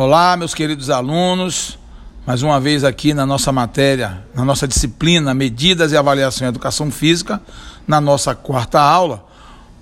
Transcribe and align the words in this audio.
Olá, 0.00 0.36
meus 0.36 0.54
queridos 0.54 0.90
alunos. 0.90 1.76
Mais 2.24 2.44
uma 2.44 2.60
vez 2.60 2.84
aqui 2.84 3.12
na 3.12 3.26
nossa 3.26 3.50
matéria, 3.50 4.24
na 4.32 4.44
nossa 4.44 4.68
disciplina 4.68 5.34
Medidas 5.34 5.90
e 5.90 5.96
Avaliação 5.96 6.46
em 6.46 6.50
Educação 6.50 6.88
Física, 6.88 7.42
na 7.84 8.00
nossa 8.00 8.32
quarta 8.32 8.80
aula, 8.80 9.26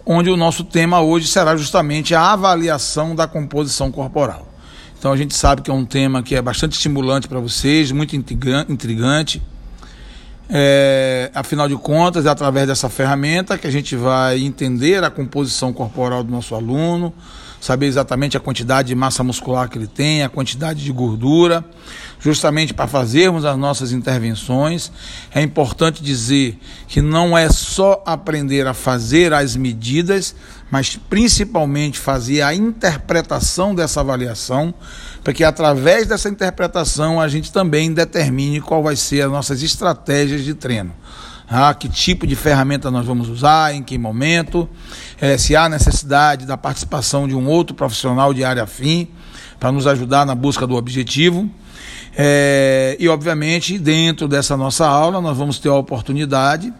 onde 0.06 0.30
o 0.30 0.36
nosso 0.38 0.64
tema 0.64 1.02
hoje 1.02 1.26
será 1.26 1.54
justamente 1.54 2.14
a 2.14 2.32
avaliação 2.32 3.14
da 3.14 3.28
composição 3.28 3.92
corporal. 3.92 4.48
Então 4.98 5.12
a 5.12 5.18
gente 5.18 5.36
sabe 5.36 5.60
que 5.60 5.70
é 5.70 5.74
um 5.74 5.84
tema 5.84 6.22
que 6.22 6.34
é 6.34 6.40
bastante 6.40 6.72
estimulante 6.72 7.28
para 7.28 7.38
vocês, 7.38 7.92
muito 7.92 8.16
intrigante. 8.16 9.42
É, 10.48 11.30
afinal 11.34 11.68
de 11.68 11.76
contas, 11.76 12.24
é 12.24 12.28
através 12.28 12.68
dessa 12.68 12.88
ferramenta 12.88 13.58
que 13.58 13.66
a 13.66 13.70
gente 13.70 13.96
vai 13.96 14.38
entender 14.38 15.02
a 15.02 15.10
composição 15.10 15.72
corporal 15.72 16.22
do 16.22 16.30
nosso 16.30 16.54
aluno, 16.54 17.12
saber 17.60 17.86
exatamente 17.86 18.36
a 18.36 18.40
quantidade 18.40 18.88
de 18.88 18.94
massa 18.94 19.24
muscular 19.24 19.68
que 19.68 19.76
ele 19.76 19.88
tem, 19.88 20.22
a 20.22 20.28
quantidade 20.28 20.84
de 20.84 20.92
gordura, 20.92 21.64
justamente 22.20 22.72
para 22.72 22.86
fazermos 22.86 23.44
as 23.44 23.56
nossas 23.56 23.90
intervenções. 23.90 24.92
É 25.34 25.42
importante 25.42 26.00
dizer 26.00 26.58
que 26.86 27.02
não 27.02 27.36
é 27.36 27.48
só 27.48 28.02
aprender 28.06 28.68
a 28.68 28.74
fazer 28.74 29.32
as 29.32 29.56
medidas, 29.56 30.34
mas 30.70 30.96
principalmente 30.96 31.98
fazer 31.98 32.42
a 32.42 32.54
interpretação 32.54 33.74
dessa 33.74 34.00
avaliação, 34.00 34.74
para 35.22 35.32
que 35.32 35.44
através 35.44 36.06
dessa 36.06 36.28
interpretação 36.28 37.20
a 37.20 37.28
gente 37.28 37.52
também 37.52 37.92
determine 37.92 38.60
qual 38.60 38.82
vai 38.82 38.96
ser 38.96 39.22
as 39.22 39.30
nossas 39.30 39.62
estratégias 39.62 40.44
de 40.44 40.54
treino 40.54 40.92
ah, 41.48 41.72
que 41.74 41.88
tipo 41.88 42.26
de 42.26 42.34
ferramenta 42.34 42.90
nós 42.90 43.06
vamos 43.06 43.28
usar, 43.28 43.74
em 43.74 43.82
que 43.82 43.96
momento, 43.96 44.68
é, 45.20 45.38
se 45.38 45.54
há 45.54 45.68
necessidade 45.68 46.44
da 46.44 46.56
participação 46.56 47.28
de 47.28 47.34
um 47.34 47.46
outro 47.46 47.74
profissional 47.74 48.34
de 48.34 48.44
área 48.44 48.66
fim 48.66 49.08
para 49.58 49.70
nos 49.70 49.86
ajudar 49.86 50.26
na 50.26 50.34
busca 50.34 50.66
do 50.66 50.74
objetivo. 50.74 51.48
É, 52.16 52.96
e, 52.98 53.08
obviamente, 53.08 53.78
dentro 53.78 54.26
dessa 54.26 54.56
nossa 54.56 54.86
aula, 54.86 55.20
nós 55.20 55.36
vamos 55.36 55.58
ter 55.58 55.68
a 55.68 55.74
oportunidade, 55.74 56.72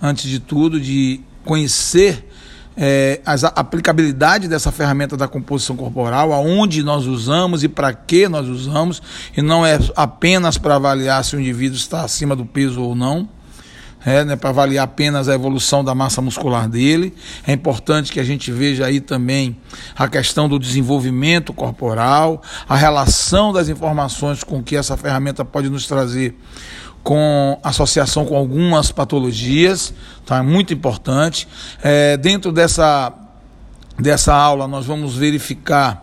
antes 0.00 0.28
de 0.28 0.40
tudo, 0.40 0.80
de 0.80 1.20
conhecer 1.44 2.28
é, 2.76 3.20
a 3.24 3.34
aplicabilidade 3.60 4.48
dessa 4.48 4.72
ferramenta 4.72 5.16
da 5.16 5.28
composição 5.28 5.76
corporal, 5.76 6.32
aonde 6.32 6.82
nós 6.82 7.06
usamos 7.06 7.62
e 7.62 7.68
para 7.68 7.92
que 7.92 8.28
nós 8.28 8.48
usamos, 8.48 9.02
e 9.36 9.42
não 9.42 9.64
é 9.64 9.78
apenas 9.96 10.58
para 10.58 10.76
avaliar 10.76 11.24
se 11.24 11.36
o 11.36 11.40
indivíduo 11.40 11.76
está 11.76 12.02
acima 12.02 12.34
do 12.34 12.44
peso 12.44 12.82
ou 12.82 12.94
não 12.94 13.28
é, 14.04 14.24
né, 14.24 14.36
para 14.36 14.50
avaliar 14.50 14.84
apenas 14.84 15.28
a 15.28 15.34
evolução 15.34 15.84
da 15.84 15.94
massa 15.94 16.20
muscular 16.20 16.68
dele. 16.68 17.14
É 17.46 17.52
importante 17.52 18.12
que 18.12 18.20
a 18.20 18.24
gente 18.24 18.50
veja 18.50 18.86
aí 18.86 19.00
também 19.00 19.56
a 19.96 20.08
questão 20.08 20.48
do 20.48 20.58
desenvolvimento 20.58 21.52
corporal, 21.52 22.42
a 22.68 22.76
relação 22.76 23.52
das 23.52 23.68
informações 23.68 24.42
com 24.42 24.62
que 24.62 24.76
essa 24.76 24.96
ferramenta 24.96 25.44
pode 25.44 25.68
nos 25.68 25.86
trazer 25.86 26.36
com 27.02 27.58
associação 27.62 28.24
com 28.24 28.36
algumas 28.36 28.92
patologias, 28.92 29.92
tá? 30.24 30.38
É 30.38 30.42
muito 30.42 30.72
importante. 30.72 31.48
É, 31.82 32.16
dentro 32.16 32.52
dessa, 32.52 33.12
dessa 33.98 34.32
aula, 34.34 34.68
nós 34.68 34.86
vamos 34.86 35.16
verificar 35.16 36.01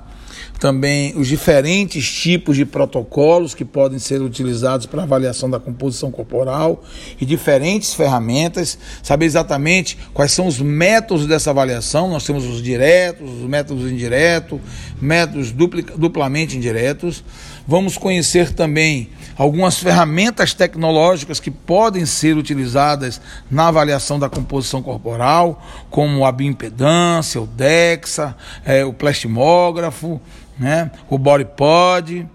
também 0.59 1.14
os 1.16 1.28
diferentes 1.28 2.12
tipos 2.12 2.56
de 2.58 2.66
protocolos 2.66 3.54
que 3.54 3.64
podem 3.64 4.00
ser 4.00 4.22
utilizados 4.22 4.86
para 4.86 5.04
avaliação 5.04 5.50
da 5.50 5.59
composição 5.59 6.12
corporal 6.12 6.84
e 7.20 7.26
diferentes 7.26 7.94
ferramentas, 7.94 8.78
saber 9.02 9.26
exatamente 9.26 9.98
quais 10.14 10.31
são 10.31 10.48
os 10.48 10.59
métodos 10.59 11.26
dessa 11.26 11.50
avaliação. 11.50 12.09
Nós 12.09 12.26
temos 12.26 12.46
os 12.46 12.62
diretos, 12.62 13.30
os 13.30 13.48
métodos 13.48 13.92
indiretos, 13.92 14.59
métodos 15.02 15.52
dupla, 15.52 15.81
duplamente 15.98 16.58
indiretos. 16.58 17.24
Vamos 17.68 17.98
conhecer 17.98 18.52
também 18.53 19.09
algumas 19.38 19.78
ferramentas 19.78 20.53
tecnológicas 20.53 21.40
que 21.40 21.52
podem 21.52 22.06
ser 22.06 22.36
utilizadas 22.36 23.22
na 23.50 23.68
avaliação 23.68 24.19
da 24.19 24.28
composição 24.28 24.81
corporal, 24.81 25.63
como 25.90 26.25
a 26.25 26.31
bioimpedância, 26.31 27.40
o 27.40 27.47
DEXA, 27.47 28.36
é, 28.66 28.84
o 28.84 28.92
plastimógrafo, 28.92 30.19
né? 30.59 30.92
o 31.09 31.18
body 31.18 31.46
pod, 31.46 32.28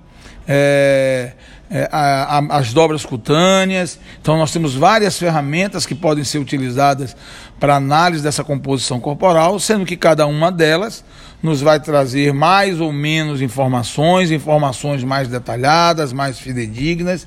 é, 0.46 1.32
é, 1.70 1.88
a, 1.90 2.38
a, 2.38 2.58
as 2.58 2.72
dobras 2.72 3.04
cutâneas. 3.04 3.98
Então, 4.20 4.36
nós 4.36 4.52
temos 4.52 4.74
várias 4.74 5.18
ferramentas 5.18 5.84
que 5.84 5.94
podem 5.94 6.22
ser 6.22 6.38
utilizadas 6.38 7.16
para 7.58 7.76
análise 7.76 8.22
dessa 8.22 8.44
composição 8.44 9.00
corporal, 9.00 9.58
sendo 9.58 9.84
que 9.84 9.96
cada 9.96 10.26
uma 10.26 10.52
delas 10.52 11.04
nos 11.42 11.60
vai 11.60 11.80
trazer 11.80 12.32
mais 12.32 12.80
ou 12.80 12.92
menos 12.92 13.42
informações, 13.42 14.30
informações 14.30 15.02
mais 15.04 15.28
detalhadas, 15.28 16.12
mais 16.12 16.38
fidedignas. 16.38 17.26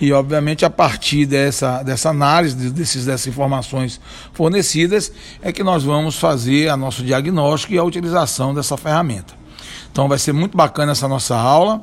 E, 0.00 0.12
obviamente, 0.12 0.64
a 0.64 0.70
partir 0.70 1.24
dessa, 1.24 1.82
dessa 1.82 2.10
análise, 2.10 2.70
desses, 2.70 3.06
dessas 3.06 3.26
informações 3.26 4.00
fornecidas, 4.32 5.12
é 5.40 5.52
que 5.52 5.62
nós 5.62 5.84
vamos 5.84 6.16
fazer 6.16 6.68
a 6.68 6.76
nosso 6.76 7.02
diagnóstico 7.02 7.74
e 7.74 7.78
a 7.78 7.84
utilização 7.84 8.52
dessa 8.52 8.76
ferramenta. 8.76 9.43
Então 9.90 10.08
vai 10.08 10.18
ser 10.18 10.32
muito 10.32 10.56
bacana 10.56 10.92
essa 10.92 11.08
nossa 11.08 11.36
aula. 11.36 11.82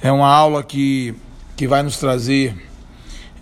É 0.00 0.10
uma 0.10 0.28
aula 0.28 0.62
que, 0.62 1.14
que 1.56 1.66
vai 1.66 1.82
nos 1.82 1.96
trazer 1.96 2.56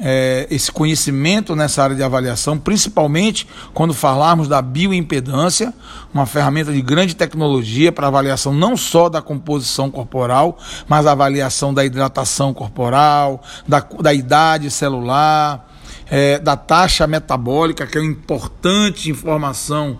é, 0.00 0.46
esse 0.50 0.72
conhecimento 0.72 1.54
nessa 1.54 1.82
área 1.82 1.94
de 1.94 2.02
avaliação, 2.02 2.58
principalmente 2.58 3.46
quando 3.74 3.92
falarmos 3.92 4.48
da 4.48 4.62
bioimpedância, 4.62 5.74
uma 6.12 6.24
ferramenta 6.24 6.72
de 6.72 6.80
grande 6.80 7.14
tecnologia 7.14 7.92
para 7.92 8.06
avaliação 8.06 8.52
não 8.52 8.76
só 8.76 9.08
da 9.10 9.20
composição 9.20 9.90
corporal, 9.90 10.58
mas 10.88 11.06
avaliação 11.06 11.74
da 11.74 11.84
hidratação 11.84 12.54
corporal, 12.54 13.42
da, 13.68 13.80
da 14.00 14.14
idade 14.14 14.70
celular, 14.70 15.68
é, 16.10 16.38
da 16.38 16.56
taxa 16.56 17.06
metabólica, 17.06 17.86
que 17.86 17.98
é 17.98 18.00
uma 18.00 18.10
importante 18.10 19.10
informação 19.10 19.98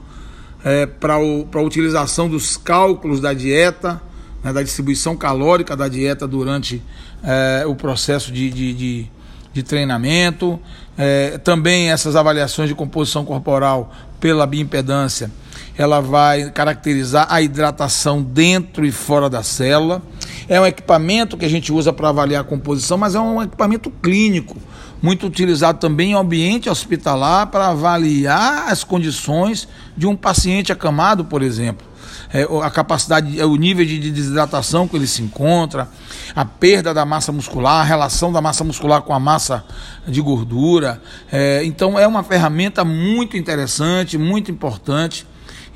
é, 0.65 0.87
para 0.87 1.15
a 1.15 1.62
utilização 1.62 2.28
dos 2.28 2.56
cálculos 2.56 3.21
da 3.21 3.32
dieta, 3.32 4.00
né, 4.43 4.53
da 4.53 4.62
distribuição 4.62 5.16
calórica 5.16 5.76
da 5.76 5.88
dieta 5.88 6.26
durante 6.26 6.82
é, 7.22 7.65
o 7.66 7.75
processo 7.75 8.32
de, 8.32 8.50
de, 8.50 8.72
de, 8.72 9.06
de 9.53 9.62
treinamento. 9.62 10.59
É, 10.97 11.38
também 11.38 11.91
essas 11.91 12.16
avaliações 12.16 12.69
de 12.69 12.75
composição 12.75 13.25
corporal 13.25 13.93
pela 14.19 14.47
bioimpedância, 14.47 15.31
ela 15.76 16.00
vai 16.00 16.50
caracterizar 16.50 17.26
a 17.31 17.41
hidratação 17.41 18.22
dentro 18.22 18.84
e 18.84 18.92
fora 18.92 19.31
da 19.31 19.42
célula. 19.42 20.03
É 20.48 20.60
um 20.60 20.66
equipamento 20.66 21.36
que 21.36 21.44
a 21.44 21.48
gente 21.48 21.72
usa 21.72 21.92
para 21.92 22.08
avaliar 22.08 22.41
a 22.42 22.44
composição, 22.44 22.98
mas 22.98 23.14
é 23.14 23.20
um 23.20 23.42
equipamento 23.42 23.91
clínico 23.91 24.56
muito 25.03 25.26
utilizado 25.26 25.78
também 25.78 26.12
em 26.12 26.14
ambiente 26.14 26.69
hospitalar 26.69 27.47
para 27.47 27.69
avaliar 27.69 28.70
as 28.70 28.84
condições 28.84 29.66
de 29.97 30.06
um 30.06 30.14
paciente 30.14 30.72
acamado, 30.72 31.25
por 31.25 31.42
exemplo. 31.42 31.88
É, 32.32 32.47
a 32.62 32.70
capacidade, 32.70 33.41
é, 33.41 33.44
o 33.44 33.56
nível 33.56 33.84
de 33.84 34.10
desidratação 34.10 34.87
que 34.87 34.97
ele 34.97 35.06
se 35.06 35.22
encontra, 35.22 35.88
a 36.34 36.44
perda 36.44 36.94
da 36.94 37.04
massa 37.04 37.32
muscular, 37.32 37.81
a 37.81 37.84
relação 37.84 38.32
da 38.32 38.41
massa 38.41 38.62
muscular 38.62 39.02
com 39.02 39.12
a 39.12 39.19
massa 39.19 39.64
de 40.06 40.20
gordura. 40.20 41.00
É, 41.32 41.62
então 41.64 41.98
é 41.98 42.06
uma 42.06 42.22
ferramenta 42.22 42.84
muito 42.84 43.37
interessante, 43.37 44.16
muito 44.16 44.50
importante. 44.50 45.26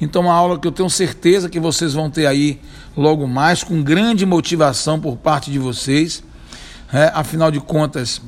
Então, 0.00 0.22
uma 0.22 0.34
aula 0.34 0.58
que 0.58 0.66
eu 0.66 0.72
tenho 0.72 0.90
certeza 0.90 1.48
que 1.48 1.60
vocês 1.60 1.94
vão 1.94 2.10
ter 2.10 2.26
aí 2.26 2.60
logo 2.96 3.26
mais, 3.26 3.62
com 3.62 3.82
grande 3.82 4.26
motivação 4.26 5.00
por 5.00 5.16
parte 5.16 5.50
de 5.50 5.58
vocês. 5.58 6.22
É, 6.92 7.10
afinal 7.14 7.50
de 7.50 7.60
contas, 7.60 8.20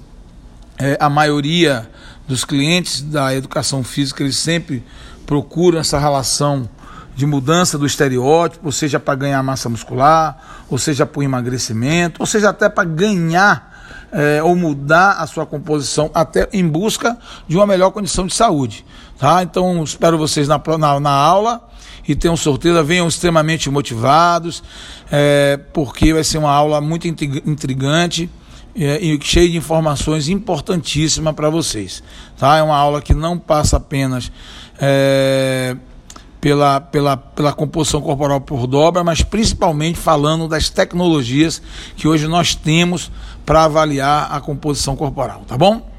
é, 0.78 0.97
a 1.00 1.09
maioria 1.09 1.88
dos 2.27 2.44
clientes 2.44 3.00
da 3.00 3.34
educação 3.34 3.84
física 3.84 4.22
eles 4.22 4.37
sempre 4.37 4.84
procuram 5.25 5.78
essa 5.78 5.99
relação 5.99 6.69
de 7.15 7.25
mudança 7.25 7.78
do 7.78 7.87
estereótipo, 7.87 8.66
ou 8.66 8.72
seja, 8.72 9.00
para 9.00 9.15
ganhar 9.15 9.43
massa 9.43 9.69
muscular, 9.69 10.65
ou 10.69 10.77
seja, 10.77 11.06
para 11.06 11.21
o 11.21 11.22
emagrecimento, 11.22 12.21
ou 12.21 12.27
seja, 12.27 12.51
até 12.51 12.69
para 12.69 12.84
ganhar 12.84 13.76
é, 14.12 14.42
ou 14.42 14.54
mudar 14.56 15.12
a 15.12 15.27
sua 15.27 15.44
composição, 15.44 16.10
até 16.15 16.48
em 16.53 16.66
busca 16.66 17.16
de 17.47 17.56
uma 17.56 17.66
melhor 17.66 17.91
condição 17.91 18.27
de 18.27 18.34
saúde. 18.34 18.84
Tá? 19.18 19.42
Então, 19.42 19.83
espero 19.83 20.18
vocês 20.18 20.48
na, 20.48 20.60
na, 20.78 21.00
na 21.00 21.10
aula 21.10 21.62
e 22.06 22.15
tenham 22.15 22.36
certeza, 22.36 22.83
venham 22.83 23.09
extremamente 23.09 23.68
motivados, 23.68 24.62
é, 25.10 25.59
porque 25.72 26.12
vai 26.12 26.22
ser 26.22 26.38
uma 26.38 26.50
aula 26.53 26.80
muito 26.80 27.09
intrigante 27.09 28.30
é, 28.74 29.03
e 29.03 29.18
cheio 29.22 29.50
de 29.50 29.56
informações 29.56 30.28
importantíssimas 30.28 31.34
para 31.34 31.50
vocês. 31.50 32.03
Tá? 32.38 32.59
É 32.59 32.62
uma 32.62 32.77
aula 32.77 33.00
que 33.00 33.15
não 33.15 33.38
passa 33.38 33.78
apenas 33.78 34.30
é, 34.78 35.77
pela, 36.47 36.81
pela, 36.81 37.16
pela 37.16 37.53
composição 37.53 38.01
corporal 38.01 38.41
por 38.41 38.69
dobra, 38.69 39.03
mas 39.03 39.21
principalmente 39.21 39.98
falando 39.98 40.47
das 40.47 40.71
tecnologias 40.71 41.60
que 41.97 42.07
hoje 42.07 42.28
nós 42.28 42.54
temos 42.54 43.10
para 43.45 43.65
avaliar 43.65 44.28
a 44.31 44.41
composição 44.41 44.95
corporal. 44.95 45.43
Tá 45.45 45.59
bom? 45.59 45.96